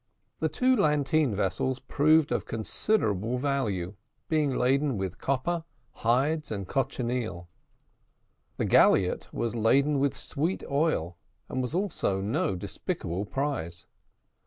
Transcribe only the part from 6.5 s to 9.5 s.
and cochineal. The galliot